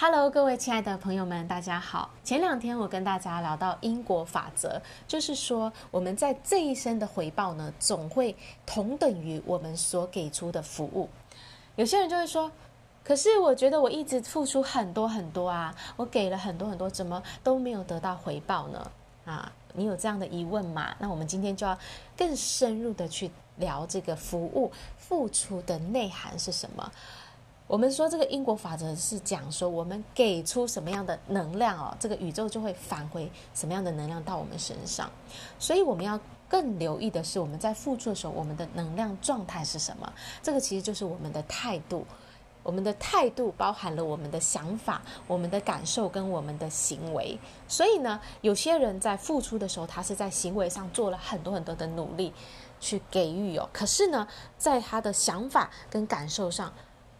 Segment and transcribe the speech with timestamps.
[0.00, 2.08] Hello，各位亲爱的朋友们，大家好。
[2.22, 11.08] 前两天我跟大家聊到因果法则，就是说我们在这一生的回报呢，总会同等于我们所给出的服务。
[11.74, 12.48] 有些人就会说，
[13.02, 18.90] 可是我觉得我一直付出很多很多啊，我给了很多很多，怎么都没有得到回报呢？
[19.24, 20.94] 啊，你有这样的疑问吗？
[21.00, 21.76] 那我们今天就要
[22.16, 26.92] 更深入的去聊这个服务付出的内涵是什么。
[27.68, 35.10] 我们说这个因果法则是讲说，我们给出什么样的能量哦，这个宇宙就会返回什么样的能量到我们身上。
[35.58, 36.18] 所以我们要
[36.48, 40.10] 更留意的是，我们在付出的时候，我们的能量状态是什么？
[40.42, 42.06] 这个其实就是我们的态度。
[42.62, 47.38] 我们的态度包含了我们的想法、我们的感受跟我们的行为。
[47.66, 52.32] 所以呢，有些人在付出的时候，他是在行为上做了很多很多的努力
[52.80, 54.26] 去给予哦，可是呢，
[54.56, 56.72] 在他的想法跟感受上。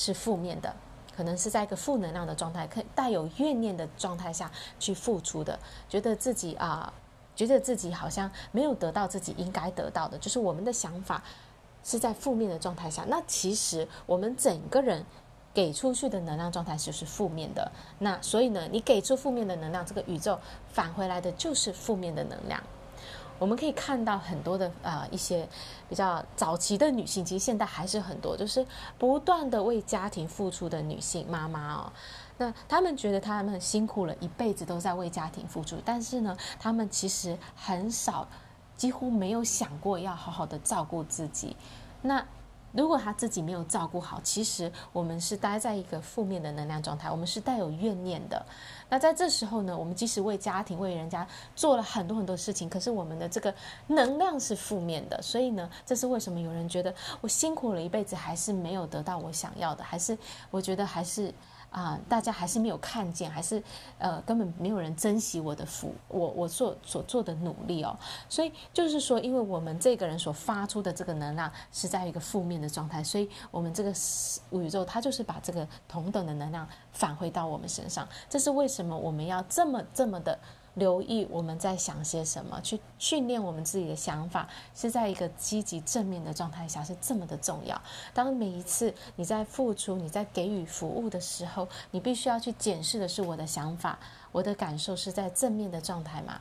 [0.00, 0.74] 是负面的，
[1.14, 5.58] 可能是在一个负能量的状态，可带有怨念的状态下去付出的，
[5.90, 6.90] 觉得自己啊、
[7.36, 11.22] 觉得自己好像没有得到自己应该得到的，就是我们的想法
[11.84, 13.04] 是在负面的状态下。
[13.08, 15.04] 那其实我们整个人
[15.52, 17.70] 给出去的能量状态就是负面的。
[17.98, 20.38] 那所以呢，你给出负面的能量，这个宇宙
[20.72, 22.58] 返回来的就是负面的能量。
[23.40, 25.48] 我们可以看到很多的呃一些
[25.88, 28.64] 比较早期的女性，其实现在还是很多，就是
[28.98, 31.92] 不断的为家庭付出的女性妈妈哦。
[32.36, 38.28] 那她们觉得她们辛苦了一辈子都在为家庭付出，但是呢，她们其实很少，
[38.76, 41.56] 几乎没有想过要好好的照顾自己。
[42.02, 42.22] 那
[42.72, 48.44] 如果他自己没有照顾好，其实我们是待在一个负面的能量状态，我们是带有怨念的。
[48.88, 53.54] 那在这时候呢，我们即使为家庭、为人家做了很多很多事情，可是我们的这个
[53.86, 55.20] 能量是负面的。
[55.22, 60.16] 所以呢，这是为什么有人觉得我辛苦了一辈子，还是没有得到我想要的，还是
[60.50, 61.32] 我觉得还是。
[61.70, 63.62] 啊、大家还是没有看见，还是
[63.98, 67.96] 呃，根本没有人珍惜我的福，我我做所做的努力哦。
[68.28, 73.94] 所以就是说，因为我们这个人所发出的这个能量是在一个负面的状态，所以我们这个
[74.50, 78.08] 宇宙它就是把这个同等的能量返回到我们身上。
[78.28, 80.38] 这是为什么我们要这么这么的。
[80.80, 87.80] 留意我们在想些什么，去训练我们自己的想法，是在一个积极正面的状态下，是这么的重要。
[88.12, 93.98] 当每一次你在付出、你在给予服务的时候，你必须要去检视的是我的想法、
[94.32, 96.40] 我的感受是在正面的状态吗？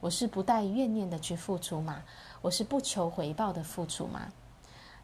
[0.00, 2.04] 我是不带怨念的去付出吗？
[2.40, 4.30] 我是不求回报的付出吗？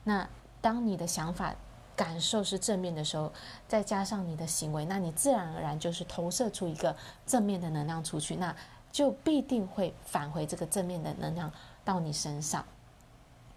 [0.04, 0.28] 那
[0.60, 1.54] 当你的想法、
[1.96, 3.32] 感受是正面的时候，
[3.68, 8.54] 再加上你的行为，那你自然而然就是投射出一个正面的能量出去，那
[8.94, 11.50] 就必定会返回这个正面的能量
[11.84, 12.64] 到你身上。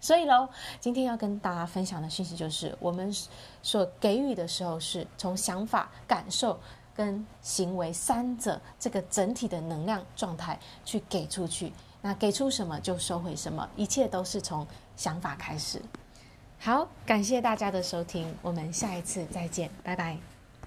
[0.00, 0.48] 所以喽，
[0.80, 3.14] 今天要跟大家分享的讯息就是，我们
[3.62, 6.58] 所给予的时候，是从想法、感受
[6.92, 11.72] 跟行为三者这个整体的能量状态去给出去。
[12.02, 14.66] 那给出什么就收回什么，一切都是从
[14.96, 15.80] 想法开始。
[16.58, 20.37] 好，感谢大家的收听，我们下一次再见，拜拜。